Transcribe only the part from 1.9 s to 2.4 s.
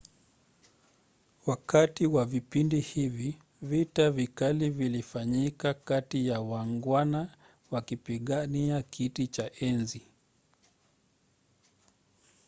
wa